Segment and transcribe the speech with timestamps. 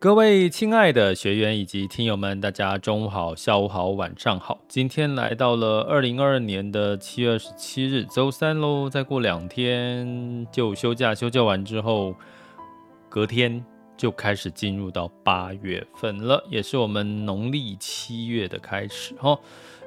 [0.00, 4.58] 各位亲爱的学员以及听友们，大家中午好、下午好、晚上好。
[4.66, 8.88] 今天来到了二零二二年的七月二十七日，周三喽。
[8.88, 12.14] 再过两天就休假，休假完之后，
[13.10, 13.62] 隔天
[13.94, 19.38] 就开始进入到八月份了，也是我们农历七月的开始哈。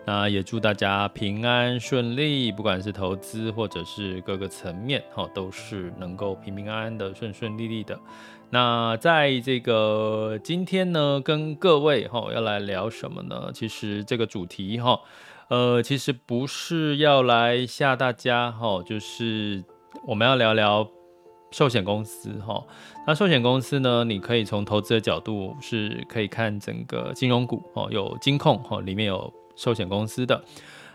[0.05, 7.97] 那也祝大家平安顺利，不管是投资或者是各个层面哈，都是能够平平安安的、顺顺利利的。
[8.53, 13.49] 那在这个今天呢，跟各位哈要来聊什么呢？
[13.51, 15.01] 其实这个主题哈，
[15.49, 19.63] 呃，其实不是要来吓大家哈，就是
[20.05, 20.87] 我们要聊聊
[21.49, 22.63] 寿险公司哈。
[23.07, 30.43] 那寿险公司呢，你可以从投资的角度是可以看整个金融股哦，有金控哈，里面有寿险公司的，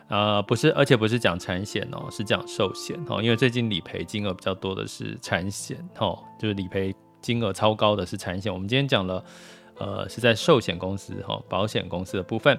[0.07, 6.95] 呃，不是，而且不是讲产险哦，是讲寿险哦，因为最近理赔金额比较多的是产险哈，就是理赔。
[7.21, 9.25] 金额超高的是产险，我们今天讲了，
[9.79, 12.59] 呃，是在寿险公司哈，保险公司的部分。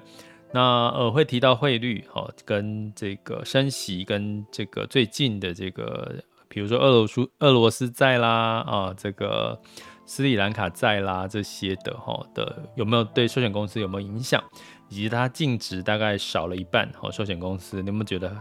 [0.52, 6.12] 那呃会提到汇率哈，跟这个升息，跟这个最近的这个，
[6.48, 9.56] 比如说俄罗斯俄罗斯债啦啊，这个
[10.04, 14.42] 斯里兰卡债啦这些的哈的有没有对寿险公司有没有影响，
[14.88, 18.36] 以及它净值大概少了一半哈，寿险公司你有没有觉得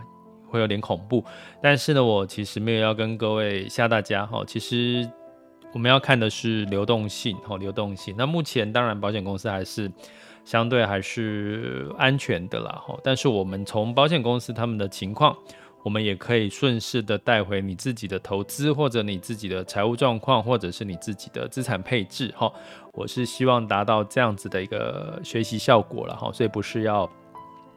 [0.47, 1.23] 会有点恐怖？
[1.61, 5.07] 但是呢，我其实没有要跟各位吓大家哈，其实。
[5.71, 8.15] 我们要看的是流动性，哈，流动性。
[8.17, 9.91] 那目前当然保险公司还是
[10.43, 12.97] 相对还是安全的啦，哈。
[13.03, 15.37] 但是我们从保险公司他们的情况，
[15.83, 22.51] 我们也可以顺势的带回你自己的投资，或者你自己的财务状况，或者是你自己的资产配置，哈。
[22.93, 26.31] 我是希望达到这样子的一个学习效果了，哈。
[26.33, 27.07] 所以不是要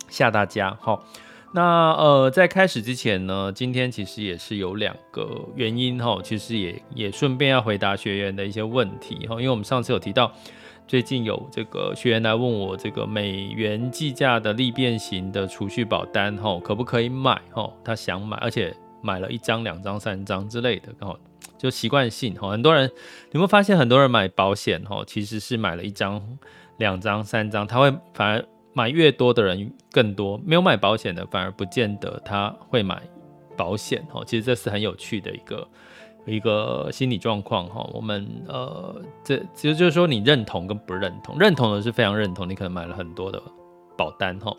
[0.08, 0.98] 吓大家，哈。
[1.54, 10.32] 那呃，在开始之前呢，今天其实也是有两个原因哈，其实也也顺便要回答学员的一些问题哈，因为我们上次有提到，
[10.88, 17.70] 最近有这个学员来问我这个美元计价的利变型的储蓄保单哈，可不可以买哈？
[17.84, 21.18] 他想买，而且买了一张、两张、三张之类的，刚好
[21.58, 22.90] 就习惯性哈，很多人
[23.32, 26.18] 有没有发现，很多人买保险哈，其实是买了一张、
[26.78, 28.42] 两张、三张，他会反而。
[28.72, 33.02] 买越多的人更多，没有买保险的反而不见得他会买
[33.56, 34.24] 保险哦。
[34.24, 35.68] 其实这是很有趣的一个
[36.24, 37.88] 一个心理状况哈。
[37.92, 43.42] 我们呃，这其实就是说你认同跟不认同，认同的是非常认同，你可能买了很多的
[43.96, 44.56] 保单哈。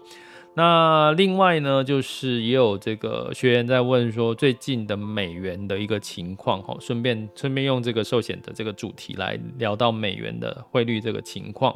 [0.56, 11.76] 那另外呢，就是也有这个学员在问说最近的美元的一个情况哈，顺便顺便用这个寿险的这个主题来聊到美元的汇率这个情况。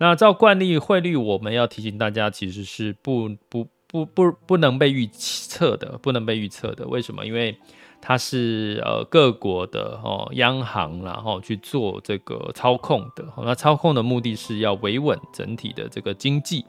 [0.00, 6.86] 那照惯例，汇率我们要提醒大家，其实是不不不不不能被预测的，不能被预测的。
[6.86, 7.26] 为什么？
[7.26, 7.58] 因为
[8.00, 13.24] 它是呃各国的哦央行然后去做这个操控的。
[13.42, 16.64] 那操控的目的是要维稳整体的这个经济。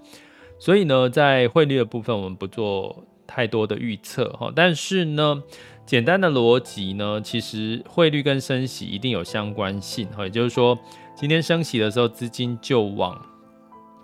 [0.58, 4.52] 所以呢，在汇率的部分，我们不做太多的预测哈。
[4.56, 5.44] 但是呢，
[5.86, 10.24] 简单的逻辑呢，其实汇率跟升息一定有相关性哈。
[10.24, 10.80] 也就是说。
[11.20, 13.22] 今天升息的时候，资金就往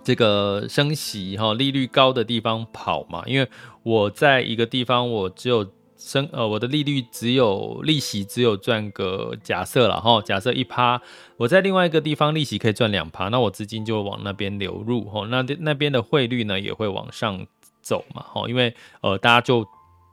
[0.04, 3.22] 这个升息哈利率高的地方跑嘛。
[3.24, 3.48] 因为
[3.82, 5.66] 我在一个地方，我只有
[5.96, 11.00] 升呃我的利率只有利息只有赚个假设了哈，假设一趴，
[11.38, 17.46] 我在另外一个地方利息可以赚两趴，那我资金就往那边流入哈，那那边的汇率呢也会往上
[17.80, 19.66] 走嘛哈，因为呃大家就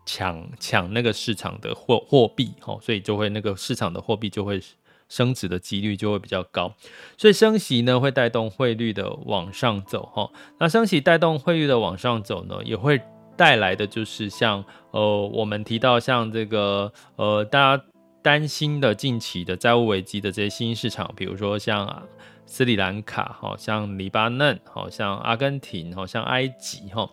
[0.05, 4.61] 抢抢那个市场的货货币哈，所以就会那个市场的货币就会。
[5.09, 6.73] 升值的几率就会比较高，
[7.17, 10.29] 所以升息呢会带动汇率的往上走哈。
[10.59, 13.01] 那升息带动汇率的往上走呢，也会
[13.35, 17.83] 带来的就是像呃，我们提到像这个呃，大家
[18.21, 22.03] 担心的近期的债务危机的这些新兴市场，比如说像啊。
[22.45, 27.09] 斯里兰卡，好像黎巴嫩，好像阿根廷，好像埃及，哈，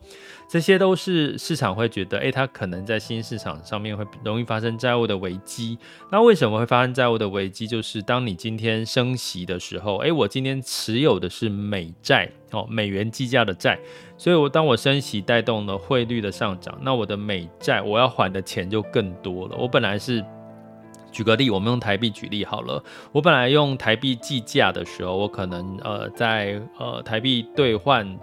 [0.49, 5.79] 这些都是市场会觉得，哎，它可能在新市场上面会容易发生债务的危机。
[6.11, 7.67] 那为什么会发生债务的危机？
[7.67, 13.79] 就是当你今天升息的时候，哎，我今天持有的是美债，哦，美元计价的债，
[14.19, 19.56] 所以我当我升息带动了汇率的上涨，那我的美债我要还的钱就更多了。
[19.56, 20.25] 我本来是。
[21.10, 22.82] 举个例，我们用台币举例好了。
[23.12, 28.18] 我本来用台币计价的时候，我可能呃在呃台币兑换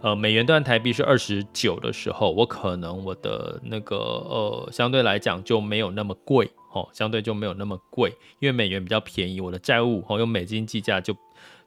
[0.00, 11.14] 呃美元兑换台币是二十九的时候，我可能我的那个呃相对来讲就没有那么贵哦，相对就没有那么贵，因为美元比较便宜，我的债务哦用美金计价就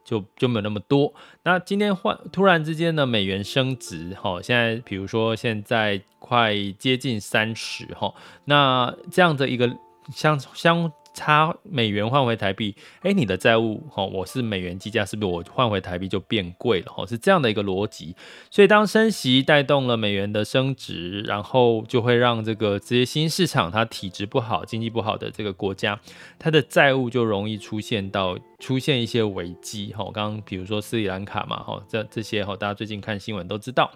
[0.02, 1.12] 就就没有那么多。
[1.42, 8.14] 那今天换突然之间呢，美元升值哈，现在比如说现在快接近三十哈，
[8.46, 9.70] 那这样的一个。
[10.12, 17.06] 相相差美元换回台币，哎，你的债务哈，我是美元计价，是不是我换回台币就变贵了哈？
[17.06, 18.16] 是这样的一个逻辑。
[18.50, 26.00] 所以当升息带动了美元的升值，然后就会让这个这些新市场它体质不好、经济不好的这个国家，
[26.36, 30.04] 它的债务就容易出现到出现一些危机哈。
[30.12, 33.92] 刚刚比如说斯里兰卡嘛哈，这这些哈，大家最近看新闻都知道。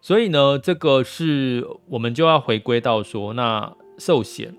[0.00, 4.56] 所以呢，这个是我们就要回归到说，那寿险。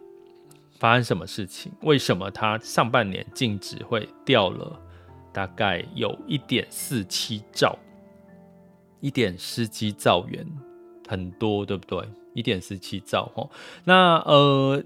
[0.80, 1.72] 发生什么事情？
[1.82, 4.80] 为什么它上半年净值会掉了
[5.34, 7.78] 大概有一点四七兆，
[9.00, 10.46] 一点四七兆元，
[11.08, 12.08] 很多，对不对？
[12.34, 13.50] 一点四七兆齁。
[13.84, 14.84] 那呃，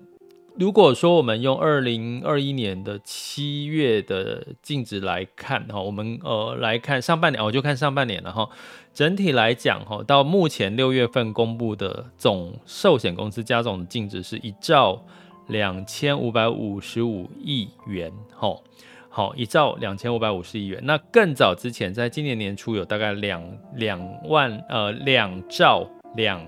[0.56, 8.50] 如果说我们用二零二一年的七月的净值来看哈，我们呃来看上半年，我就看上半年了哈。
[8.94, 15.06] 整体来讲哈，到目前六月份公布的总寿险公司加总的净值是一兆。
[15.48, 18.62] 两千五百五十五亿元，好，
[19.10, 20.80] 好一兆两千五百五十亿元。
[20.84, 23.44] 那更早之前，在今年年初有大概两
[23.76, 25.86] 两万呃两兆
[26.16, 26.42] 两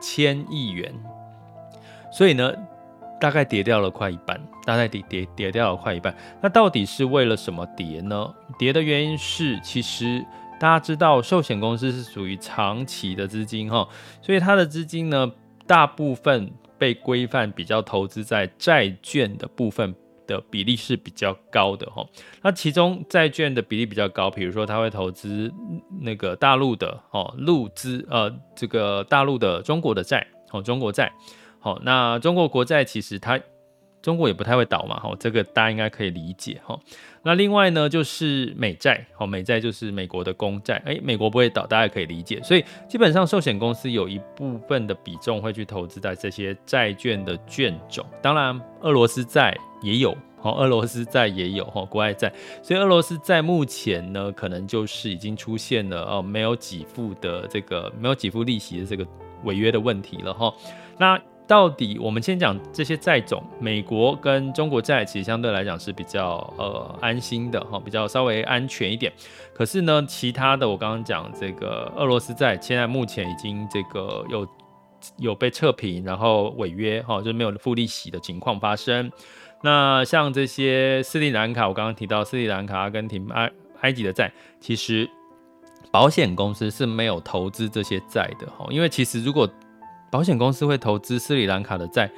[0.00, 0.92] 千亿元，
[2.12, 2.52] 所以呢，
[3.20, 6.12] 大概跌掉了快一半，大概跌跌跌掉了快一半。
[6.42, 8.34] 那到底是为了什么跌呢？
[8.58, 10.24] 跌的原因是，其实
[10.58, 13.86] 大家知道，寿险公司是属于长期的资金哈，
[14.20, 15.30] 所以它的资金呢，
[15.66, 16.50] 大部分。
[16.80, 19.94] 被规范比较投资在债券的部分
[20.26, 22.06] 的比例是比较高的哈，
[22.40, 25.52] 那其中债券的比例比较高，比如说他会投资
[26.00, 31.12] 那个大陆的哦陆资呃这个大陆的中国的债哦中国债。
[31.58, 33.38] 好，那中国国债其实它
[34.02, 36.78] 中国也不太会倒嘛哈，这个大家应该可以理解哈。
[37.22, 42.40] 那另外呢，就是美债，好，美债就是美国的公债，诶，美国不会倒，大家也可以理解。
[42.42, 52.32] 所以基本上寿险公司有一部分的比重会去投资在这些债券的券种，当然俄罗斯债也有，哈，俄罗斯债也有，哈，国外债。
[52.62, 59.06] 所以俄罗斯债目前呢，可能就是已经出现了哦，没有给付的这个没有给付利息的这个
[59.44, 60.54] 违约的问题了，哈。
[60.96, 61.20] 那
[61.50, 69.12] 到底我们先讲这些债种，美国跟中国债其实相对来讲是比较呃安心的哈，比较稍微安全一点。
[69.52, 74.46] 可是呢，其他的我刚刚讲这个俄罗斯债，现在目前已经这个有
[75.16, 79.10] 有被测评，然后违约哈，就没有付利息的情况发生。
[79.64, 85.10] 那像这些斯里兰卡，我刚刚提到斯里兰卡、阿根廷、埃埃及的债，其实
[85.90, 89.50] 保险公司是没有投资这些债的哈，因为其实如果
[90.10, 92.10] 保险公司会投资斯里兰卡的债，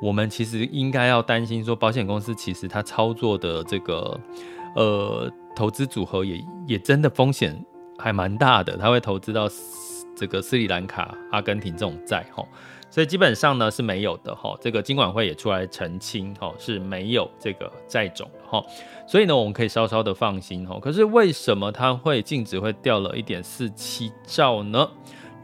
[0.00, 4.18] 我们其实应该要担心说，保险公司其实它操作的这个
[4.76, 7.60] 呃投资组合也也真的风险
[7.98, 9.48] 还蛮大的，它会投资到
[10.16, 12.46] 这个斯里兰卡、阿根廷这种债哈，
[12.88, 18.62] 所以基本上呢是没有的哈，这个金管会也出来澄清哈，是没有这个债种哈，
[19.08, 20.78] 所以呢我们可以稍稍的放心哈。
[20.80, 24.88] 可是为什么它会净值会掉了一点四七兆呢？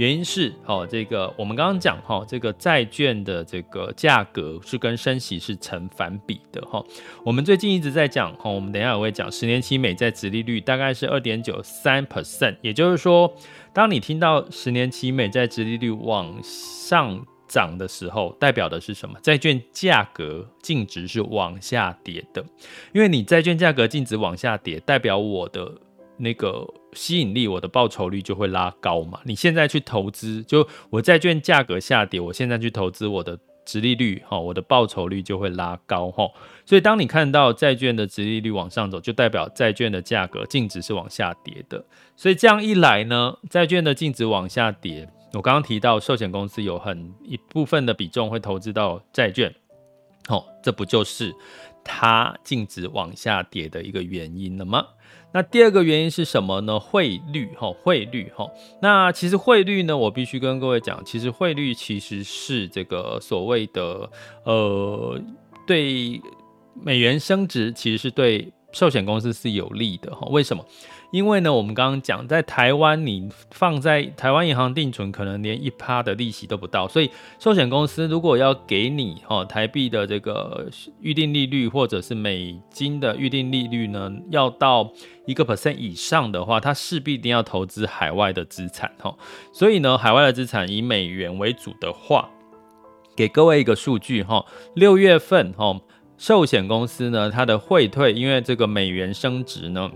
[0.00, 6.82] 原因是，哦，这个我们刚刚讲，哈，这个债券的这个价格是跟升息是成反比的，哈。
[7.22, 13.30] 我们最近一直在讲，哈，我们等一下也会讲，十年期美债殖利率大概是二点九三 percent，也就是说，
[13.74, 19.20] 当你听到十年期美债殖利率往上涨的时候，代表的是什么？
[19.22, 22.42] 债券价格净值是往下跌的，
[22.94, 25.70] 因为你债券价格净值往下跌，代表我的。
[26.22, 29.20] 那个吸引力，我的报酬率就会拉高嘛。
[29.24, 36.28] 你现在去投资，就我债券价格下跌，我现在去投资，我的殖利率哈，我的报酬率就会拉高哈。
[36.64, 41.84] 所以当你看到债券的殖利率往上走，就代表债券的价格净值是往下跌的。
[42.16, 49.54] 所以这样一来呢，债券的净值往下跌，我刚刚提到寿险公司有很一部分的比重会投资到债券，
[50.28, 51.32] 哦，这不就是
[51.84, 54.84] 它净值往下跌的一个原因了吗？
[55.32, 56.78] 那第二个原因是什么呢？
[56.78, 58.50] 汇率，哈，汇率，哈。
[58.82, 64.10] 那其实汇率呢，我必须跟各位讲，其实汇率其实是这个所谓的，
[64.44, 65.20] 呃，
[65.66, 66.20] 对
[66.74, 70.26] 美元升值，其实是对寿险公司是有利的，哈。
[70.30, 70.64] 为什么？
[71.10, 80.68] 因为呢，我们刚刚讲，在台湾你放在台湾银行定存，可能连一趴的利息都不到，所以寿险公司如果要给你哦台币的这个
[81.00, 84.88] 预定利率，或者是美金的预定利率呢，要到
[85.26, 89.12] 一个 percent 以上的话，它势必一定要投资海外的资产哈。
[89.52, 92.30] 所以呢，海外的资产以美元为主的话，
[93.16, 95.80] 给各位一个数据哈，六月份哈，
[96.16, 99.90] 寿险公司呢它的汇退，因为这个美元升值呢。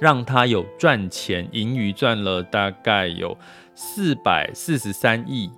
[0.00, 3.36] 让他有赚钱盈余，赚了大概有
[3.74, 5.50] 四百四十三亿，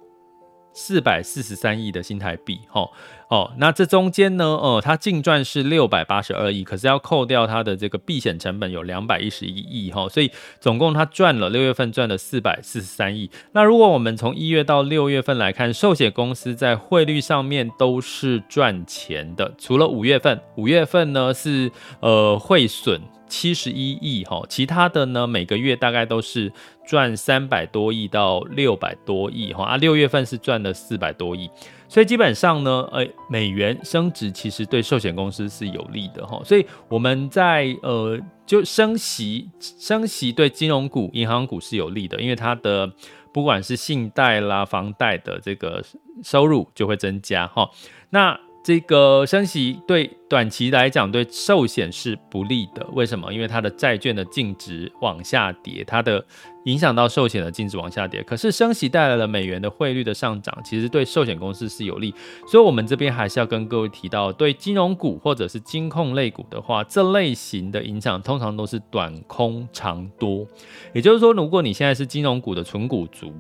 [0.73, 2.89] 四百四十三亿的新台币，哈
[3.29, 10.31] 哦，那这中间呢，呃，它净赚是六百八十二亿，可是要扣掉它的这个避险成本有两百一十一亿，哈，所以
[10.61, 13.31] 总共它赚了六月份赚了四百四十三亿。
[13.53, 21.71] 那如果我们从一月到六月份来看，寿险公司在汇率上面都是赚钱的，除了五月份，五月份呢是
[22.01, 23.01] 呃汇损。
[23.31, 26.53] 七十一亿哈，其他的呢，每个月大概都是
[26.85, 31.49] 赚三百多亿到六百多亿哈啊，六月份是赚了四百多亿，
[31.89, 42.93] 所以基本上呢，呃，美元升值其实对寿险公司是有利的哈，所以我们在呃就升息升息对金融股、银行股是有利的，因为它的
[43.33, 45.83] 不管是信贷啦、房贷的这个
[46.25, 47.71] 收入就会增加哈，
[48.11, 48.39] 那。
[48.63, 53.33] 这个升息对短期来讲对寿险是不利的，为什么？
[53.33, 56.23] 因为它的债券的净值往下跌，它的
[56.65, 58.23] 影响到寿险的净值往下跌。
[58.23, 62.15] 可是升息带来了美元的汇率的上涨，其实对寿险公司是有利。
[62.47, 70.47] 所以，我们这边还是要跟各位提到，对金融股或者是金控类股的话，这类型的影响通常都是短空长多。
[70.93, 73.33] 也就是说，如果你现在是金融股的存股族。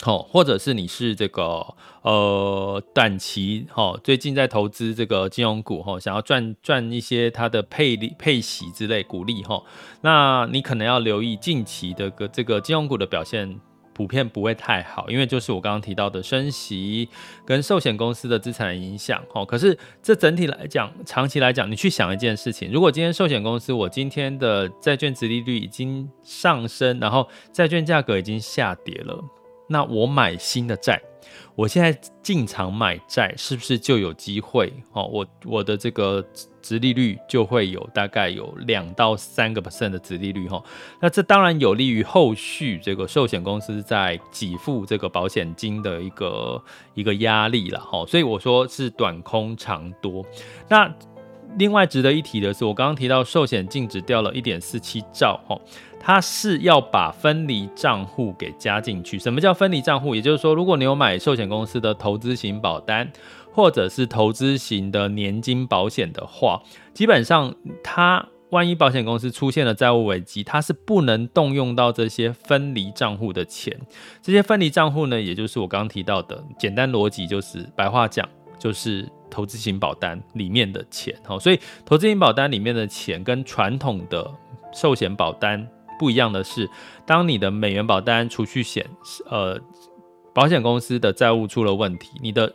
[0.00, 9.62] 好，或者是你是这个呃短期哈，最近在投资这个金融股哈，想要赚赚一些它的配利配息之类股利哈，
[10.02, 13.58] 那你可能要留意近期的个这个金融股的表现
[13.92, 17.08] 普遍不会太好，因为就是我刚刚提到的升息
[17.44, 19.44] 跟寿险公司的资产影响哈。
[19.44, 29.20] 可是这整体来讲，长期来讲，你去想一件事情，如果今天寿险公司我今天的债券殖利率已经上升，然后债券价格已经下跌了。
[29.68, 31.00] 那我买新的债，
[31.54, 34.72] 我现在进场买债，是不是就有机会？
[34.92, 36.24] 哦，我我的这个
[36.62, 40.62] 殖利率就会有大概有两到三个 percent 的殖利率哈。
[41.00, 46.62] 那这当然有利于后续这个寿险公司在给付这个保险金的一个
[46.94, 48.04] 一个压力了哈。
[48.06, 50.24] 所以我说是短空长多。
[50.68, 50.92] 那
[51.56, 55.58] 另外值得一提的是，我刚刚提到寿险净值掉了一点四七兆哈。
[56.00, 59.18] 它是要把分离账户给加进去。
[59.18, 60.14] 什么叫分离账户？
[60.14, 63.10] 也就是说，如果你有买寿险公司的投资型保单，
[63.52, 66.62] 或者是投资型的年金保险的话，
[66.94, 67.52] 基本上
[67.82, 73.76] 它万一保险公司出现了债务危机，它是不能动用到这些分离账户的钱。
[74.22, 78.26] 这些分离账户呢，也就是我刚刚提到的，简单逻辑就是白话讲，
[78.56, 81.14] 就是投资型保单里面的钱。
[81.24, 84.30] 好，所以投资型保单里面的钱跟传统的
[84.72, 85.68] 寿险保单。
[85.98, 86.70] 不一样的是，
[87.04, 88.88] 当你的美元保单储蓄险，
[89.28, 89.60] 呃，
[90.32, 92.54] 保险公司的债务出了问题，你的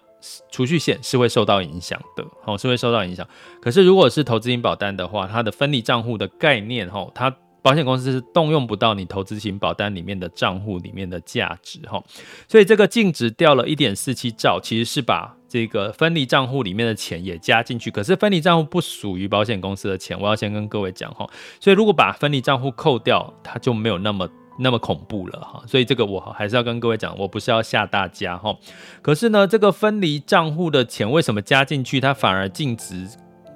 [0.49, 3.27] 储蓄险是会受到影响的，哦，是会受到影响。
[3.61, 12.01] 可是如果是投资型保单的话，它的分离账户的概念，哈，它保险公司是动用不到你投资型保单里面的账户里面的价值，哈，
[12.47, 15.35] 所以这个净值掉了一点四七兆，其实是把。
[15.53, 21.29] 这个分离账户里面的钱也加进去，可是分离账户不属于保险公司的钱，我要先跟各位讲哈。
[21.59, 25.63] 所以如果把分离账户扣掉，它就没有那么那么恐怖了哈。
[25.67, 28.57] 所以这个我还是要跟各位讲，我不是要吓大家哈。
[29.03, 33.07] 可是呢，这个分离账户的钱为什么加进去，它反而净值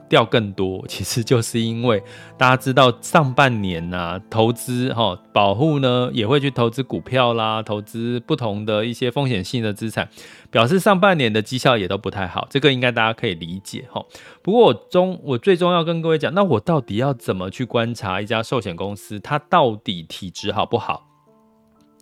[0.10, 2.02] 掉更多，其实就是因为
[2.38, 10.10] 大家知道上半年呐、投资哈保护呢也会去投资股票啦，投资不同的一些风险性的资产，
[10.50, 14.06] 表示上半年的绩效也都不太好，这个应该大家可以理解哈。
[14.42, 21.08] 不过我中我最终要跟各位讲，那我到底要怎么去观察一家寿险公司，它到底体质好不好？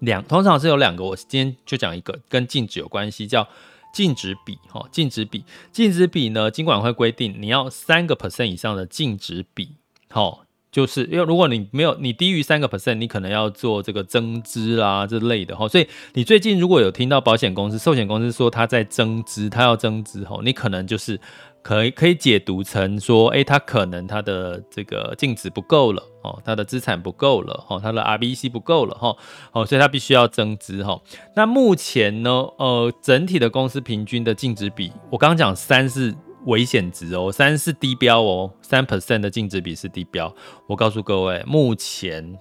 [0.02, 3.48] 两通常是有两个，我今天就讲一个跟净值有关系，叫。
[3.96, 6.52] 净值比，哈，净值比，净值比呢？
[6.52, 9.70] 尽管会规定你要三个 percent 以上的净值比，
[10.10, 15.66] 好，就是因为如果你没有你低于三个 percent，你可能要做这个增资啦这类的哈。
[15.70, 21.18] 所以你最近如果有听到保险公司、寿险公司说它在增资，它要增资哈，你可能就是。
[21.66, 29.18] 可以可以解读成说，哎，他可能他的这个净值不够了哦，他的资产不够了哦，他的 RBC 不够了哈
[29.52, 31.02] 哦，所以他必须要增资哈。
[31.36, 32.30] 那目前呢，
[32.60, 36.14] 呃，整体的公司平均的净值比，我刚刚讲三是
[36.46, 40.32] 危险值哦，三是低标哦，三 percent 的净值比是低标。
[40.68, 42.38] 我告诉各位，目前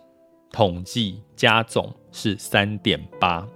[0.52, 3.48] 统计加总是三点八，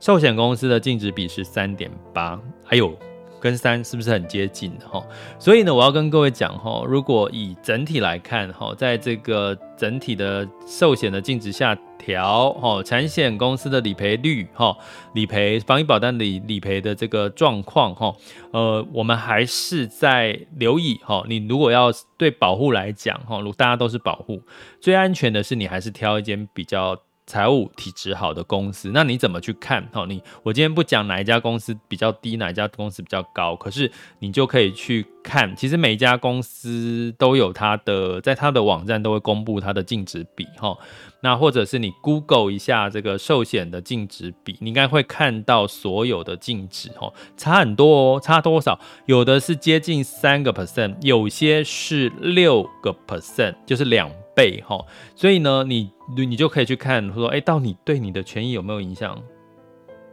[0.00, 2.98] 寿险公司的净值比是三点八，还有。
[3.40, 5.02] 跟三是不是很接近哈？
[5.38, 14.76] 所以呢，我要跟各位讲哈，如果以整体来看哈，在这个整体的寿险的净值下调哈，产险公司的理赔率哈，
[15.14, 18.14] 理赔防疫保单理理赔的这个状况哈，
[18.52, 21.24] 呃，我们还是在留意哈。
[21.28, 24.42] 你如果要对保护来讲哈，如大家都是保护，
[24.80, 26.96] 最安全的是你还是挑一间比较。
[27.30, 29.88] 财务体质好的公司，那你怎么去看？
[29.92, 40.76] 好，你我今天不讲哪一家公司比较低，哪一家公司比较高，可是你就可以去看，其实每一家公司都有它的，在它的网站都会公布它的净值比，哈。
[41.22, 48.80] 那或者是你 Google 一下这个寿险的净值比，你应该会看到所有的净值，哈，差很多哦，差多少？
[49.06, 54.10] 有的是接近三个 percent，有些是六个 percent，就是两。
[54.40, 54.82] 倍哈，
[55.14, 59.22] 所以呢，你你就可以去看说，哎，到底对你的权益有没有影响？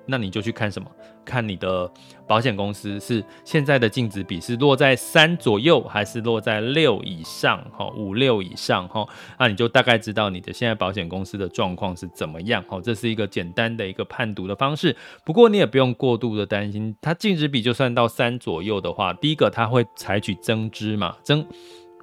[0.10, 0.90] 那你就去看什么？
[1.26, 1.90] 看你的
[2.26, 7.62] 保险公司是现在的净值比是落在三左右，还是落在六以上？
[7.72, 9.08] 哈，五六以上哈，
[9.40, 12.64] 那你就大概知道你的现在保险公司的状况是怎么样。
[12.70, 14.96] 哈，这是一个简单的一个判读的方式。
[15.26, 21.46] 不过你也不用过度的担心，它净值比就算到三左右的话，第一个它会采取增资嘛，增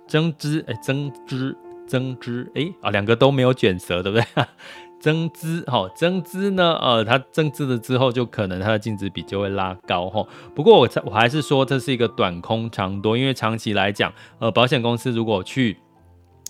[0.07, 1.57] 增资，哎，增资。
[1.87, 4.27] 增资，哎啊，两个都没有卷舌，对不对？
[5.01, 10.27] 增资，哈，增资呢，呃，它增资了之后，就可能它的净值比就会拉高，哈。
[10.55, 15.77] 不过我我还是说这是一个短空长多，因为长期来讲，呃，保险公司如果去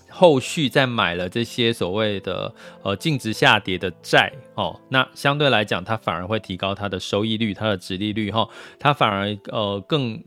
[0.09, 2.55] 后续再买了这些所谓的
[2.85, 10.23] 呃净值下跌的债，哦，那相对来讲，它反而会提高它的收益率，它的殖利率，哈，它反而呃更。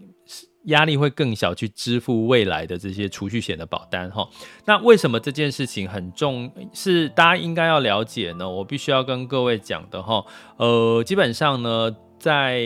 [0.67, 4.27] 压力会更小，去支付未来的这些储蓄险的保单哈。
[4.65, 8.49] 那为什么这件事情很重，是大家应该要了解呢？
[8.49, 10.25] 我必须要跟各位讲的哈。
[10.57, 12.65] 呃，基本上呢，在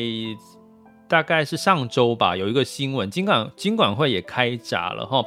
[1.08, 5.24] 大概是上周吧，有一个新闻，金管金管会也开闸了哈。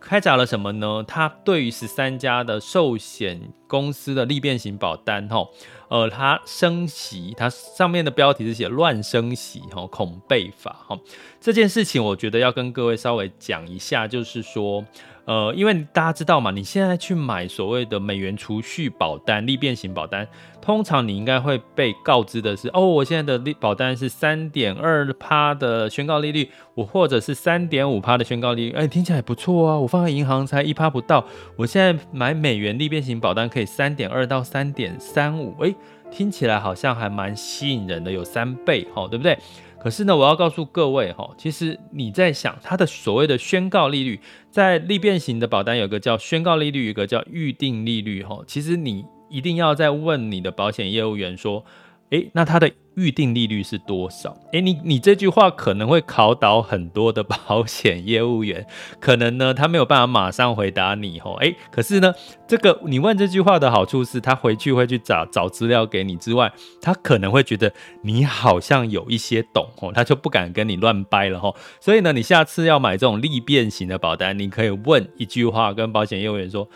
[0.00, 1.04] 开闸了什么呢？
[1.06, 5.46] 它对于十三家的寿险公司的利变型保单哈。
[5.90, 10.98] 呃，它升息，它上面的标题是写乱升息，哈，恐倍法，哈，
[11.40, 14.84] 这件事情我觉得要跟各位稍微讲一下，就是说，
[15.24, 20.26] 呃，因为大家知道嘛，你现在去买所谓的美元储蓄保单、利变型保单。
[20.62, 31.24] 通常你应该会被告知的是，哦，我现在的利保单是三点二趴的宣告利率，我或者是三点五趴的宣告利率，哎，听起来不错啊，我放在银行才一趴不到，
[31.56, 35.74] 我现在买美元利变型保单可以三点二到三点三五，哎，
[36.10, 39.38] 听起来好像还蛮吸引人的，有三倍，哈，对不对？
[39.78, 44.20] 可是呢，我要告诉各位，哈，其实你在想它的所谓的宣告利率，
[44.50, 49.04] 在利变型的保单有个叫宣告利率，有个叫预定利率，哈，其实你。
[49.30, 51.64] 一定要再问你的保险业务员说，
[52.10, 54.36] 诶，那他的预定利率是多少？
[54.52, 58.66] 诶，你你这句话可能会考倒很多的 保险业务员，
[58.98, 62.12] 可能呢他没有办法马上回答你吼，诶，可是呢，
[62.48, 71.54] 这个你问这句话的好处是，他回去会去找找资料给你之外，他可能会觉得你好像有一些懂吼，他就不敢跟你乱掰了吼。
[71.80, 76.68] 所以呢，你下次要买这种利变型的保单，你可以问一句话跟保险业务员说，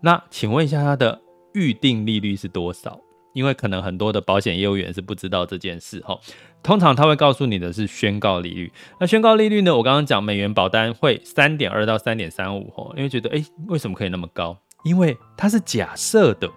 [0.00, 1.20] 那请问一下他的。
[1.54, 2.98] 预定利率是多少？
[3.32, 6.18] 因为可能很多的保险业务员是不知道这件事哈。
[6.62, 8.72] 通常他会告诉你的是宣告利率。
[9.00, 9.76] 那宣告利率呢？
[9.76, 14.56] 我刚刚讲美元保单会三点二到三点三五哈，因为觉得诶，为什么可以那么高？
[14.84, 16.48] 因为它是假设的。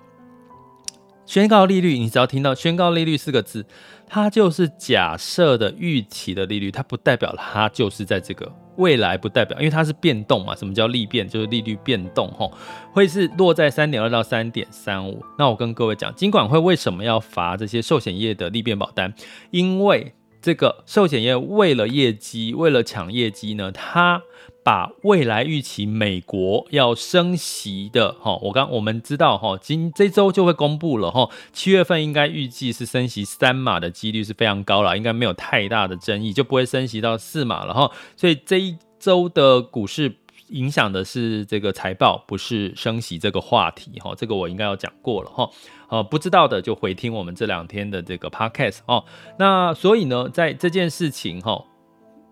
[1.26, 3.66] 宣告利率，你只要听到宣告利率四个字，
[4.08, 10.56] 它就是假设的预期的利率，它不代表它就是在这个未来，不代表，因为它是变动嘛。
[10.56, 11.28] 什么叫利变？
[11.28, 12.52] 就是利率变动，吼，
[12.92, 15.24] 会是落在三点二到三点三五。
[15.38, 19.14] 那我跟各位讲，金管会为什么要罚这些寿险业的利变保单？
[19.52, 24.22] 因为这个寿险业为了业绩，为了抢业绩呢，它
[24.66, 37.92] 把未来预期美国要升息的哈，我刚我们知道哈，今这周就会公布了哈，七月份应该预计是升息三码的几率是非常高了，应该没有太大的争议，就不会升息到四码了哈。
[38.18, 40.12] 所以这一周的股市
[40.50, 44.16] 影响的是这个财报，不是升息这个话题哈。
[44.18, 45.48] 这个我应该有讲过了哈。
[45.90, 49.06] 呃，不知道的就回听我们这两天的这个 podcast 哦。
[49.38, 51.64] 那所以呢，在这件事情哈，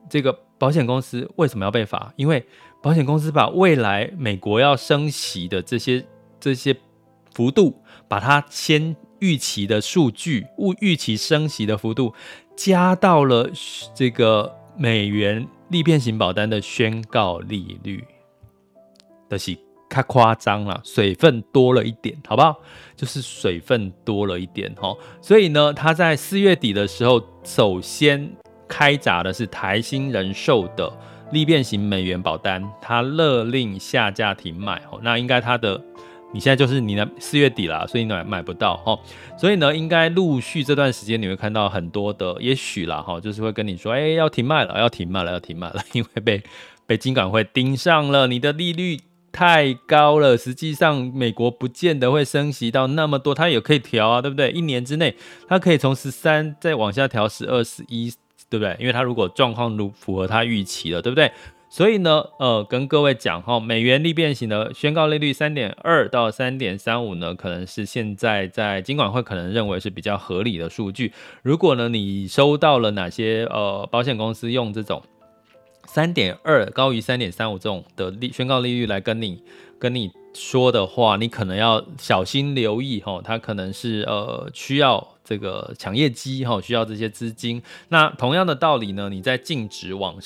[0.09, 2.13] 这个保险公司为什么要被罚？
[2.15, 2.41] 因为
[2.81, 6.05] 保险公司把未来美国要升息的这些
[6.39, 6.73] 这些
[7.33, 12.13] 幅度，把它先预期的数据，预预期升息的幅度
[12.55, 13.49] 加到了
[13.93, 18.01] 这个美元利变型保单的宣告利率
[19.27, 19.57] 的是
[19.89, 22.57] 太夸张了，水分多了一点，好不好？
[22.95, 28.33] 就是水分多了一点哈，所以呢，他在四月底的时候，首先
[28.73, 30.91] 开闸的是台新人寿的。
[31.31, 34.99] 利变型美元保单，它勒令下架停卖哦。
[35.03, 35.79] 那应该它的，
[36.31, 38.99] 你现在就是你的四月底了，所以你买买不到哦。
[39.37, 46.43] 所以呢，应该陆续这段时间你会看到很多的，也许啦哈，就是会跟你说，哎，要停卖了，要停卖了，要停卖了， 因为被
[46.87, 48.99] 被金管会盯上了，你的利率
[49.31, 50.37] 太高了。
[50.37, 54.51] 实际上，美国不见得会升息到那么多，它也可以调啊，对不对？
[54.51, 55.15] 一年之内，
[55.47, 58.13] 它可以从十三再往下调十二、十一。
[58.53, 58.77] 对不对？
[58.79, 61.31] 因为它如果状况如符合它预期了，对不对？
[61.71, 71.11] 所以呢，呃，跟各位讲哈，美元利变型的宣告利率三点二到三点三五呢，可能是现在在金管会可能认为是比较合理的数据。
[71.41, 75.01] 如果呢，你收到了哪些呃保险公司用这种
[75.85, 79.41] 三点二高于三点三五这种的利宣告利率来跟你
[79.79, 85.07] 跟你说的话，你可能要小心留意哈，它可能是呃需要。
[85.25, 87.63] 这个抢业绩哈，需要这些资金。
[87.87, 90.17] 那同样的道理呢，你在净值往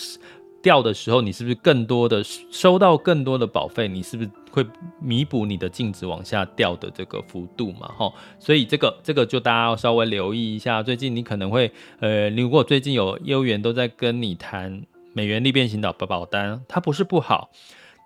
[0.60, 3.88] 掉的时候，你是不是更多的收到更多的保费？
[3.88, 4.66] 你是不是会
[5.00, 7.88] 弥补你的净值往下掉的这个幅度嘛？
[7.96, 10.82] 哈，所以这个这个就大家要稍微留意一下。
[10.82, 14.82] 最近你可能会呃，如果最近有业务员都在跟你谈
[15.14, 17.52] 美元利变型的保单，它不是不好。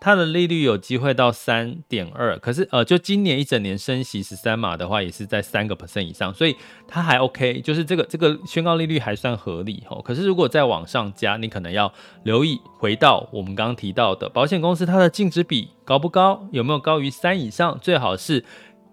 [0.01, 6.55] 它的利率有机会到三点二，可是呃，就今年一整年升息十三码的话，也是在三个 percent 以上，所以
[6.87, 10.01] 它还 OK，就是这个这个宣告利率还算合理哦。
[10.01, 18.43] 可是如果再往上加，你可能要留意，回到我们刚刚提到的保险公司它的净值比高不高，有没有高于三以上，最好是。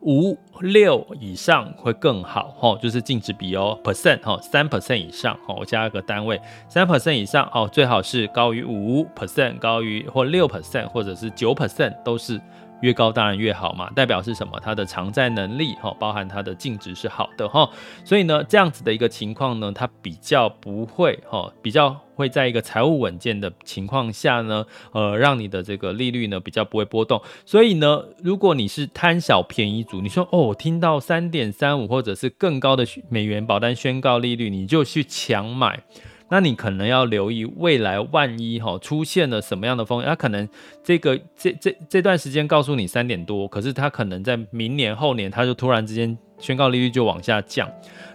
[0.02, 12.40] 五六以上会更好，吼，就是净值比哦，percent，哦，三 percent 以上，哈，我加一个单位，三 percent 以上，哦，最好是高于五 percent，高于或六 percent，或者是九 percent，都是。
[12.80, 14.58] 越高当然越好嘛，代表是什么？
[14.60, 17.68] 它的偿债能力哈，包含它的净值是好的哈，
[18.04, 27.20] 所以呢，这样子的一个情况呢，它比较不会哈，比较会在一个财务稳健的情况下呢，呃，让你的这个利率呢比较不会波动。
[27.44, 35.82] 所以呢，如果你是贪小便宜族，你说哦，我听到三点三五或者是更高的美元保单宣告利率，你就去抢买。
[36.30, 40.48] 那你可能要留意未来万一哈出现了什么样的风险，它可能
[40.84, 47.68] 这个这这这段时间告诉你三点多，可是它可能在明年后年，它就突然之间宣告利率就往下降。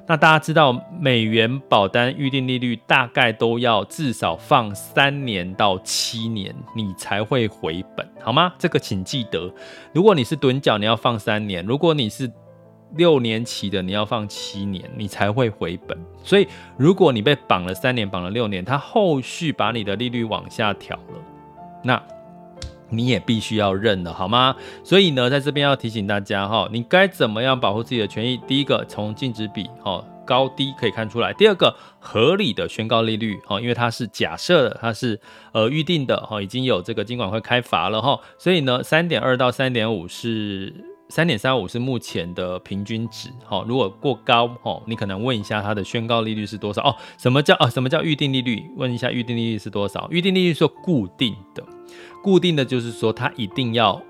[0.06, 8.54] 那大家知道美元保单预定利率大概都要至少放三年到七年，你才会回本，好吗？
[8.60, 9.49] 这个请记得，
[9.93, 12.30] 如果你是趸缴，你要放三年；如果你是
[12.95, 15.97] 六年期的你要放七年，你才会回本。
[16.23, 21.19] 所以如果你被绑了三年，绑了六年，他后续把你的利率往下调了，
[21.84, 22.01] 那
[22.89, 24.56] 你也必须要认了，好吗？
[24.84, 28.38] 所以呢，在这边要提醒大家哈，你该怎么样保护自己的权益？
[28.47, 35.19] 第一个，从净值比哈高低可以看出来；第二个，合理的宣告利率哈，因为它是假设的，它是
[35.51, 40.92] 呃预定的哈，已经有这个金管会开罚了哈，所以呢，三点二到三点五是。
[41.13, 46.95] 三点三五是目前的平均值，哦，如果过高，哦，你可能问一下它的宣告利率是多少哦？
[47.19, 47.69] 什么叫啊？
[47.69, 48.67] 什么叫预定利率？
[48.76, 50.08] 问一下预定利率是多少？
[50.10, 51.63] 预定利率是固定的，
[52.23, 54.02] 固定的就是说它一定要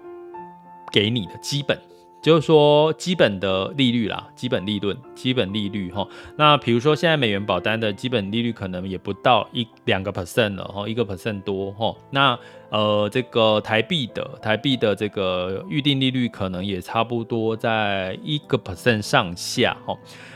[0.93, 1.77] 给你的基本。
[2.23, 6.07] 就是说基本的利率啦，基本利润、基本利率哈。
[6.37, 11.93] 那比如说现在美元保单的基本利率可能也不到一两个 percent 了哈，一个 percent 多哈。
[12.09, 19.93] 那呃这个台币的台币的这个预定利率可能也差不多在一个 percent 上下哈。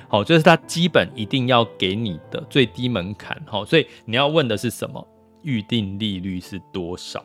[0.09, 3.63] 好，就是它基本一定要给你的最低门槛哈。
[3.63, 5.07] 所以你要问的是什么？
[5.43, 7.23] 预定利率是多少？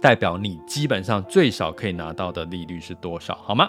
[0.00, 3.68] 代表你基本上最少可以拿到的利率是多少，好吗？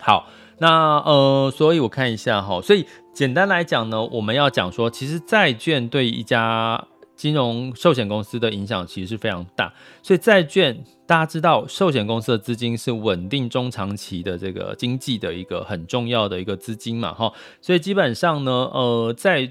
[0.00, 9.72] 好，那呃，所以我看一下哈，所以简单来讲呢，我们要讲说，其实债券对一家金融寿险公司的影响其实是非常大。
[10.02, 17.32] 所以债券大家知道，寿险公司的资金是稳定中长期的这个经济的一个很重要的一个资金嘛，哈。
[17.60, 19.50] 所以基本上呢，呃，在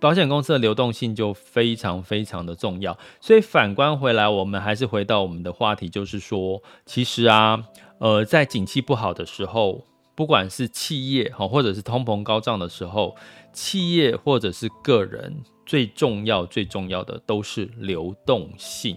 [0.00, 2.98] 保险公司的流动性就非常非常的重要。
[3.20, 7.62] 所以反观回来，我们还是回到我们的话题，就是说，其实啊，
[7.98, 9.84] 呃，在景气不好的时候，
[10.14, 13.14] 不管是企业哈，或者是通膨高涨的时候，
[13.52, 18.96] 企业或者是个人，最重要最重要的都是流动性。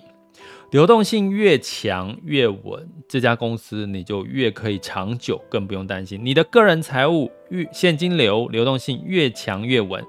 [0.72, 7.32] 流动性越强越稳，这家公司你就越可以长久，更不用担心你的个人财务
[7.72, 10.04] 现金流流动性越强越稳。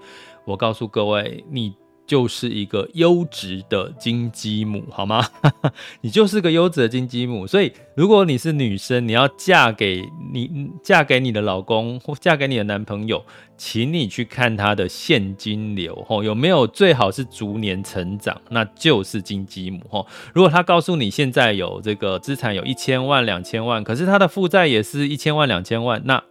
[0.45, 1.75] 我告诉各位，你。
[2.07, 5.27] 就是一个优质的金鸡母，好吗？
[6.03, 7.47] 你就是个优质的金鸡母。
[7.47, 13.25] 所以，如果你是女生，你要嫁给你，嫁给你的老公或嫁给你的男朋友，
[13.57, 20.07] 请你去看他的现金流，吼，有没有最好是逐年成长，那就是金鸡母，吼。
[20.35, 26.23] 如果他告诉你现在有这个资产有一千万、两千万，可是他的负债也是一千万、两千万，那。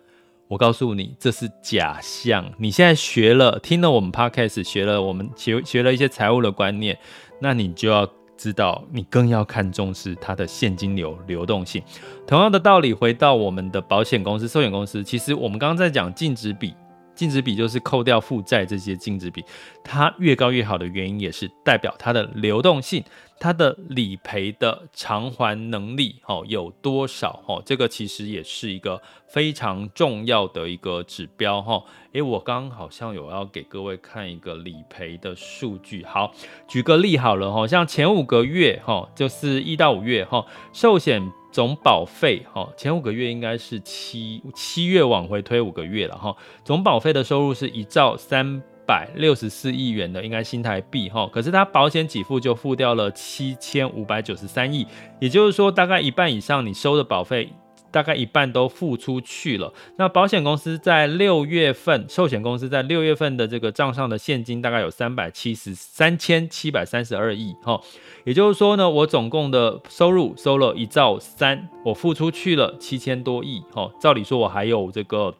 [0.54, 2.46] 我告诉你，这是假象。
[2.60, 6.96] 你现在学了，听了我们 podcast，学了我们学学了一些财务的观念，
[7.42, 11.82] 那你就要知道，你更要看重是它的现金流流动性。
[12.28, 16.76] 同样的道理，回到我们的保险公司、寿险公司，其实我们刚刚在讲净值比。
[17.16, 19.44] 净值比就是扣掉负债这些净值比，
[19.84, 23.04] 它越高越好的原因也是代表它的流动性，
[23.40, 31.84] 它的理赔的偿还能力哦有多少哦，这个其实也是一个非常重要的一个指标哈。
[32.14, 36.32] 诶，我刚好像有要给各位看一个理赔的数据，好，
[36.68, 41.32] 举个例好了哈，像前五个月哈，就是一到五月哈，寿险。
[41.54, 46.36] 总保费哈，前五个月应该是七七月往回推五个月了哈。
[46.66, 51.30] 总保费的收入是一兆三百六十四亿元的，应该新台币哈。
[51.32, 54.88] 可是它保险给付就付掉了七千五百九十三亿，
[55.20, 57.54] 也就是说大概一半以上你收的保费。
[57.94, 59.72] 大概一半都付出去了。
[59.98, 67.80] 那保险公司在六月份，寿险公司在六月份的这个账上的现金大概有三百七十三千七百三十二亿，哈，
[68.26, 75.34] 也就是说呢，我总共的收入收了一兆三，我付出去了七千多亿，哈，照理说我还有这个。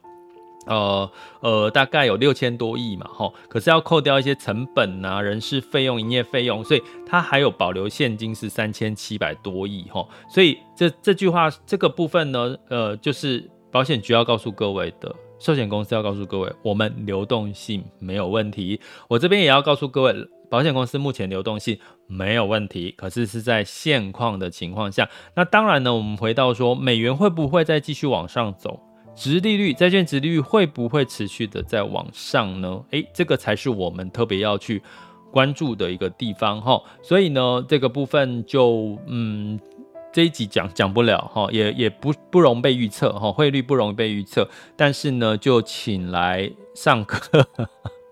[0.66, 18.80] 呃呃，大概有六千多亿嘛，吼，可是要扣掉一些成本啊、人事费用、营业费用，所以它还有保留现金是三千七百多亿，吼，所以这这句话这个部分呢，呃，就是保险局要告诉各位的，寿险公司要告诉各位，我们流动性没有问题。
[19.08, 20.16] 我这边也要告诉各位，
[20.50, 25.10] 保险公司目前流动性没有问题，可是是在现况的情况下。
[25.36, 28.80] 那当然呢，我们回到说，美元会不会再继续往上走？
[29.16, 32.84] 殖利率，债券殖利率会不会持续的在往上呢？
[32.92, 34.82] 诶，这个才是我们特别要去
[35.32, 36.82] 关注的一个地方哈。
[37.02, 39.60] 所以呢，这个部分就嗯，
[40.12, 44.50] 这一集讲讲不了哈，也也不不容被预测哈，汇率不容易被预测。
[44.76, 47.48] 但是呢，就请来上课，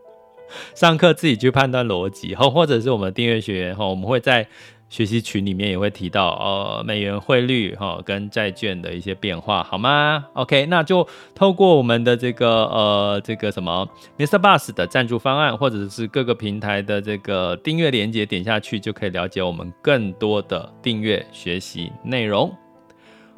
[0.75, 4.47] 上课自己去判断逻辑哈，或者是我们订阅学员哈，我们会在。
[4.91, 14.37] 学习群里面也会提到，呃，美元汇率哈跟债券的一些变化，好吗？OK，那就透过我们的这个呃这个什么 Mr.
[14.37, 22.53] Bus 的赞助方案，或者是各个平台的这个订阅连接，点下去就可以了解我们更多的订阅学习内容。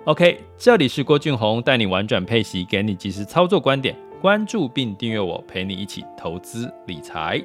[0.05, 7.39] OK，这里是郭俊宏，带你玩转配息，给你即时操作观点，关注并订阅我，陪你一起投资理财。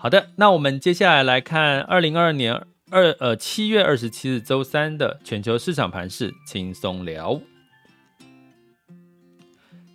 [0.00, 2.54] 好的，那我们接下来来看二零二二年
[2.88, 7.40] 二呃七月二十七日周三的全球市场盘势轻松聊。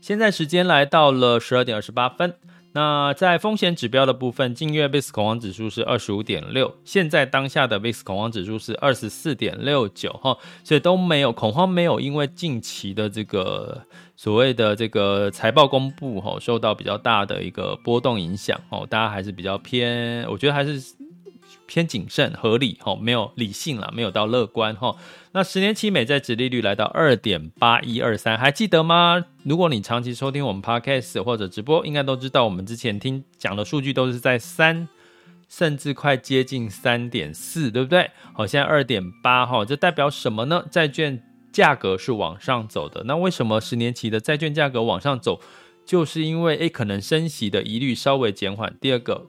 [0.02, 2.36] 现在时间来到了十二点二十八分。
[2.76, 13.80] 那在风险指标的部分，近月 VIX 恐慌指数是二十五点六，现在当下的 VIX 恐慌指数是二十四点六九哈，所以都没有恐慌，没有因为近期的这个
[14.16, 20.82] 所谓的这个财报公布哈，受到比较大的一个波动影响哦，大家还是比较偏，我觉得还是。
[21.74, 24.96] 偏谨慎合理哈，没有理性了，没有到乐观哈。
[25.32, 29.26] 那十年期美债殖利率来到二点八一二三，还记得吗？
[29.44, 34.88] 如果你长期收听我们 podcast 或者直播，应该都知道我们之前听讲的数据都是在三，
[35.50, 38.12] 甚至快接近三点四，对不对？
[38.34, 40.64] 好，现在二点八哈，这代表什么呢？
[40.70, 43.04] 债券价格是往上走的。
[43.06, 45.42] 那为什么十年期的债券价格往上走？
[45.88, 48.78] 就是因为诶，可能升息的疑虑稍微减缓。
[48.80, 49.26] 第二个，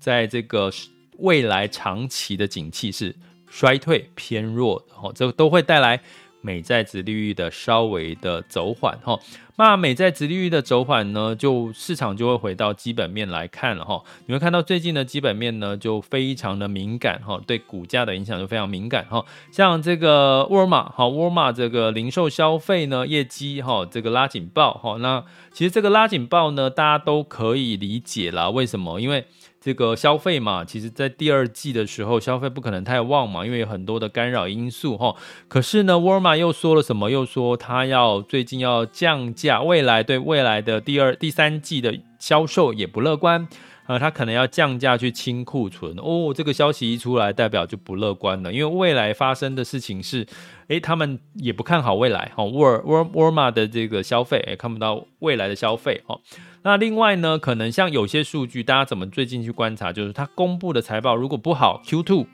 [0.00, 0.72] 在这个。
[1.18, 3.14] 未来长期的景气是
[3.48, 6.00] 衰退偏弱的，哈，这都会带来
[6.40, 9.18] 美债殖利率的稍微的走缓，哈。
[9.56, 14.00] 那美债殖利率的走缓呢，就市场就会回到基本面来看了哈。
[14.26, 19.24] 你会看到最近的基本面呢，就非常的敏感哈，对股价的影响就非常敏感哈。
[19.50, 24.96] 像这个沃尔玛哈，沃尔玛这个零售消费呢业绩哈，这个拉警报哈。
[24.98, 28.48] 那其实这个拉警报呢，大家都可以理解啦。
[28.50, 29.00] 为什么？
[29.00, 29.26] 因为
[29.60, 35.14] 这个消费嘛，其实在第二季的时候，消费不可能太旺嘛，因为有很多的干扰因素哈。
[35.48, 37.10] 可是呢，沃尔玛又说了什么？
[37.10, 43.48] 又说他要最近要降价，未来对未来的第二、第三季的销售也不乐观。
[43.88, 46.30] 呃，他可能要降价去清库存哦。
[46.34, 50.26] 这个消息一出来，代表就不乐观了，因为未来发生的事情是，
[50.66, 52.44] 诶，他们也不看好未来哈。
[52.44, 56.20] 沃尔沃沃尔玛的这个消费，诶，看不到未来的消费哈。
[56.64, 62.26] 那另外呢，可能像有些数据，大家怎么最近去观察，就是他公布的财报如果不好，Q2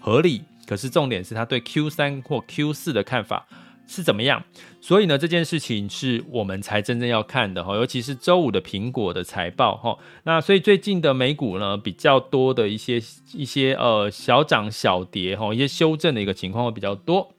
[0.00, 3.46] 合理，可是重点是他对 Q3 或 Q4 的看法。
[3.86, 4.42] 是怎么样？
[4.80, 9.96] 所以呢，这件事情是我们才真正要看的哈，尤其是周五的苹果的财报哈。
[10.24, 13.00] 那所以最近的美股呢，比较多的一些
[13.32, 17.32] 一些呃小涨小跌哈，一些修正的一个情况会比较多。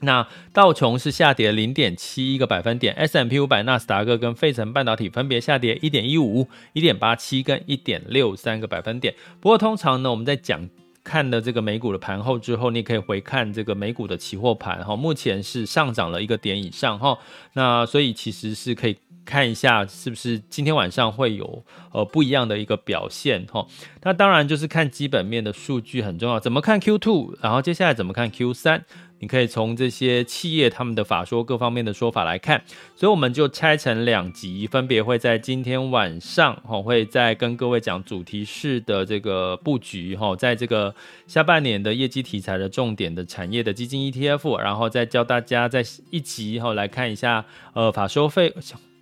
[0.00, 9.14] 那道琼是下跌零点七一个百分点，S M P 五百、纳斯达克跟费城半导体分别下跌一点一五、一点八七跟一点六三个百分点。
[9.40, 10.68] 不过通常呢，我们在讲。
[11.04, 17.18] 看了这个美股的盘后之后，你可以回看这个美股的期货盘哈，目前是上涨了一个点以上哈，
[17.52, 21.62] 那所以其实是可以看一下是不是今天晚上会有
[21.92, 23.66] 呃不一样的一个表现哈。
[24.02, 28.84] 那当然就是看基本面的数据很重要，怎么看 Q two，然后接下来怎么看 Q 三。
[29.24, 32.62] 你可以从这些企业他们的法说各方面的说法来看，
[32.94, 40.94] 所以我们就拆成两集，分别会在今天晚上哈，会再跟各位讲主题式的这个布局哈，在这个
[41.26, 48.52] 下半年的业绩题材的重点的产业的基金 ETF，然后再教大家在一集后来看一下呃法收费。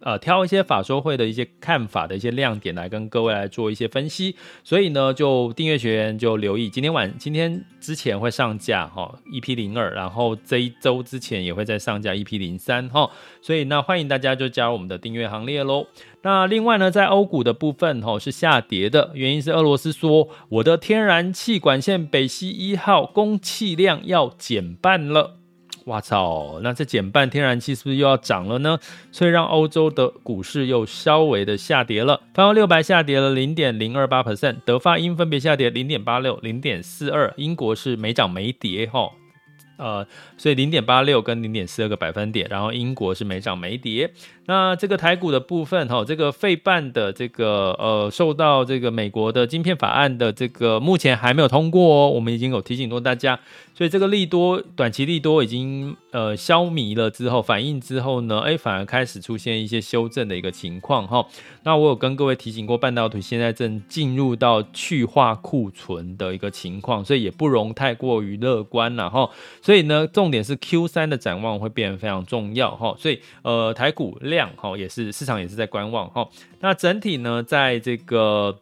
[0.02, 13.10] 呃，挑一些法说会的一些看法的一些亮点来跟各位来做一些分析，所以呢，就订阅学员就留意今天晚今天之前会上架哈 EP 零二，然后这一周之前也会再上架 EP 零三哈，
[13.40, 15.86] 所以那欢迎大家就加入我们的订阅行列喽。
[16.22, 25.41] 那另外呢，在欧股的部分哈是下跌的，原因是俄罗斯说我的天然气管线北溪一号供气量要减半了。
[25.86, 26.60] 哇操！
[26.62, 28.78] 那这减半，天然气是不是又要涨了呢？
[29.10, 32.20] 所以让欧洲的股市又稍微的下跌了。
[32.34, 39.10] 泛欧六百下跌了零点零二八 percent，德法英分别下跌零点八六、零点四二，英国是没涨没跌哈。
[39.76, 40.06] 呃，
[40.36, 44.12] 所以零点八六跟零点四二个百分点，然后英国是没涨没跌。
[44.46, 53.38] 那这个台股的部分哈，这个费半的这个呃，受到这个美国的晶片法案的这个目前还没有通过哦，我们已经有提醒过大家。
[53.74, 61.24] 所以这个利多，短期利多已经呃消弭了之后，反应之后呢，哎，反而开始出现一些修正的一个情况哈。
[61.62, 69.30] 那我有跟各位提醒过，半导体现在正进入到去化库存的一个情况，所以也不容太过于乐观了哈。
[69.62, 72.94] 所以呢，重点是 Q 三的展望会变得非常重要哈。
[72.98, 76.28] 所以呃，台股量哈也是市场也是在观望哈。
[76.60, 78.58] 那整体呢，在这个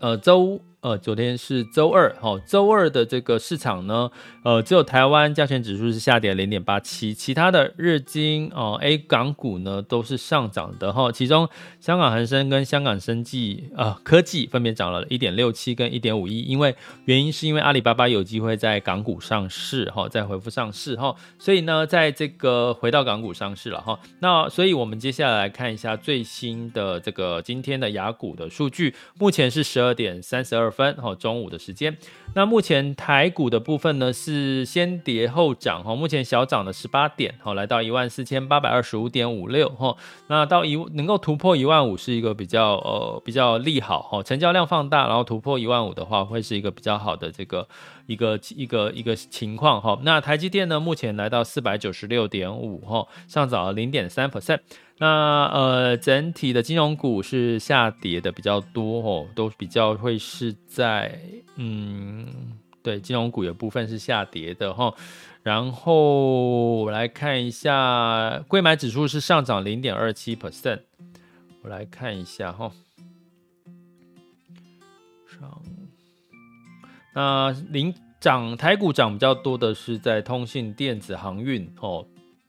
[0.00, 0.60] 呃周。
[0.82, 4.08] 呃，昨天是周二，哈，周二的这个市场呢，
[4.44, 11.48] 呃，只有台湾加权指数是下跌零点八七，其他的日经哦 A 港股呢都是上涨的哈，其中
[11.80, 31.96] 香港恒生跟香港生技呃科技分别涨了一点六七跟一点五一，因为原因是因为阿里巴巴有机会在港股上市哈，再恢复上市哈，所以呢，在这个回到港股上市了哈，那所以我们接下来看一下最新的这个今天的雅股的数据，目前是十二点三十二二分哈，中午的时间。
[32.34, 39.96] 那目前台股的部分呢是先跌后涨哈，目前小涨了十八点哈，来到一万四千八百二十五点五六哈。
[40.26, 47.66] 那到一能够突破一万五是一个比较呃比较利好哈，成交量放大，然后突破一万五的话会是一个比较好的这个
[48.06, 49.96] 一个一个一个情况哈。
[50.02, 54.58] 那台积电呢目前来到四百九十六点五哈，上涨了零点三 percent。
[54.98, 61.20] 那呃，整体的金融股是下跌的比较多哦，都比较会是在
[61.56, 62.26] 嗯，
[62.82, 64.94] 对，金融股有部分是下跌的哈。
[65.42, 70.80] 然后我来看一下，柜买指数是上涨零点二七 percent。
[71.62, 72.72] 我来看一下哈，
[75.26, 75.62] 上
[77.14, 82.06] 那领涨台股涨比较多的是在通信、电子、航运哦。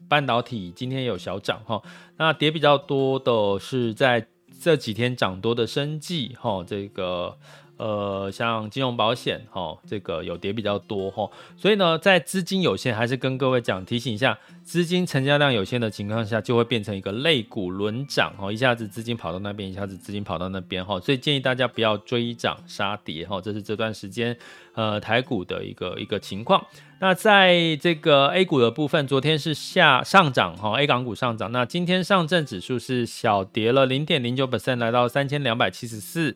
[0.07, 1.81] 半导体今天有小涨哈，
[2.17, 4.27] 那跌比较多的是在
[4.59, 7.37] 这几天涨多的生技哈，这个
[7.77, 24.35] 呃，像金融保险，哈，这个有跌比较多，哈，所以呢，在资金有限，还是跟各位讲提醒一下，资金成交量有限的情况下，就会变成一个类股轮涨，哈，一下子资金跑到那边，一下子资金跑到那边，哈，所以建议大家不要追涨杀跌，哈，这是这段时间
[24.73, 26.65] 呃台股的一个一个情况。
[26.99, 36.35] 那在这个 A 股的部分，昨天是下上涨，哈，A 港股上涨，那今天上证指数是小跌了零点零九 percent，来到三千两百七十四。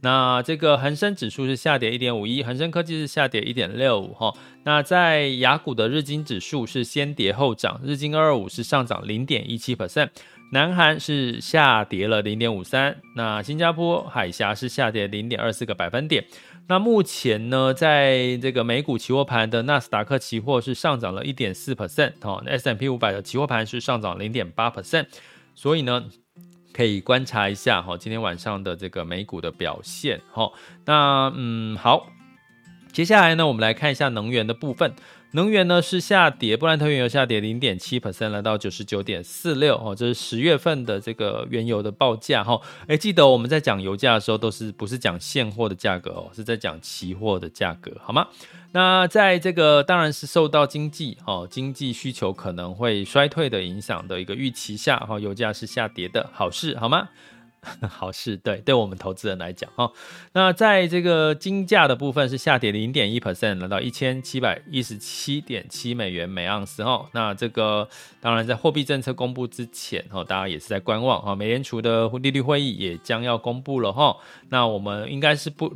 [0.00, 4.32] 那这个恒生指数是下跌一点五一，恒生科技是下跌一点六五哈。
[4.62, 10.10] 那在雅股的日经指数是先跌后涨，日经二二五是上涨零点一七 percent，
[10.52, 16.24] 南韩是下跌了零点五三，那新加坡海峡是下跌零点二四个百分点。
[16.68, 25.06] 那目前呢，在这个美股期货盘的纳斯达克期货是上涨了一点四 percent 哈，S&P 五百的期货盘是上涨零点八 percent，
[25.56, 26.04] 所以呢。
[26.78, 30.48] 可以观察一下哈，今天晚上的这个美股的表现哈。
[30.84, 32.06] 那嗯好，
[32.92, 34.92] 接下来呢，我们来看一下能源的部分。
[35.32, 42.58] 能源呢是下跌，布兰特原油下跌零点七 percent，来到九十九点四六哦，这是十月份的这个原油的报价哈。
[42.86, 48.26] 哎，记得我们在讲油价的时候，都是不是讲现货的价格哦，是在讲期货的价格，好吗？
[48.72, 57.06] 那在这个当然是受到经济哦，经济需求可能会衰退的影响的一个预期下哈，油价是下跌的好事，好吗？
[57.88, 59.90] 好事，对，对我们投资人来讲哈，
[60.32, 67.08] 那在这个金价的部分是下跌零点一 percent，来到一千七百一十七点七美元每盎司哈。
[67.12, 67.88] 那这个
[68.20, 71.34] 当然在货币政策公布之前哈，大家也是在观望哈。
[71.34, 74.16] 美联储的利率会议也将要公布了哈，
[74.48, 75.74] 那我们应该是不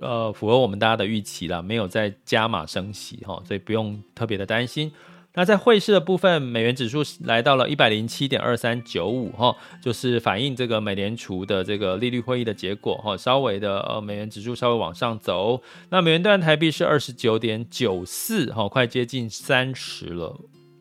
[0.00, 4.92] 呃符合我们大家的预期了，没有再加码升息哈，所以不用特别的担心。
[5.34, 15.62] 那在汇市的部分，美元指数来到了一百零七点二三九五哈，就是反映这个美联储的这个利率会议的结果哈，稍微的呃美元指数稍微往上走。
[15.88, 20.38] 那美元兑台币是二十九点九四哈，快接近三十了，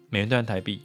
[0.10, 0.82] 美元兑台币。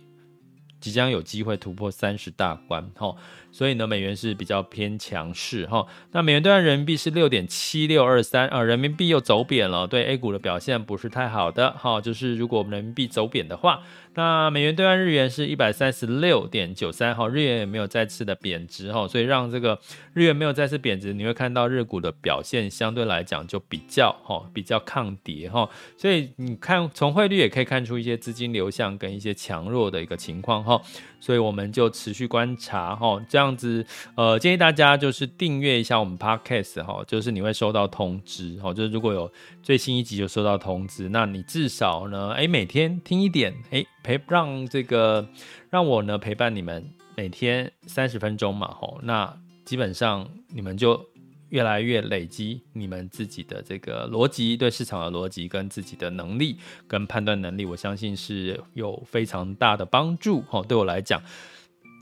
[0.78, 3.16] 即将有机会突破三十大关哈，
[3.56, 5.86] 所以呢，美元是比较偏强势哈。
[6.12, 11.98] 那美元兑换人民币是六点七六二三啊，人民币又走贬了，对 A 股的表现不是太好的哈。
[11.98, 13.80] 就是如果我们人民币走贬的话，
[14.12, 19.78] 那美元兑换日元是一百三十六点九三哈，日元也没有再次的贬值哈，所以让这个
[20.12, 25.66] 日元没有再次贬值，你会看到日股的表现相对来讲就比较哈，比较抗跌哈。
[25.96, 30.82] 所以你看从汇率也可以看出一些资金流向跟一些强弱的一个情况哈。
[31.26, 39.28] 所以我们就持续观察哈，这样子呃，建议大家就是订阅一下我们 Podcast 哈，就是你会收到通知哈，就是如果有
[39.60, 45.28] 最新一集就收到通知，那你至少呢，哎，每天听一点，哎，陪让这个
[45.68, 51.04] 让我呢陪伴你们每天三十分钟嘛吼，那基本上你们就。
[51.50, 60.42] 越来越累积你们自己的这个逻辑，对市场的逻辑跟自己的能力跟判断能力，我相信是有非常大的帮助。
[60.42, 61.22] 哈，对我来讲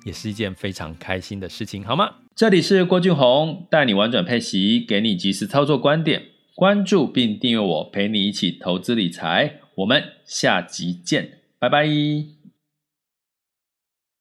[0.05, 2.15] 也是一件非常开心的事情，好吗？
[2.35, 6.23] 这里是郭俊宏，带你玩转配息，给你及时操作观点，
[6.55, 9.61] 关注并订阅我，陪你一起投资理财。
[9.77, 12.44] 我们下集见，拜拜。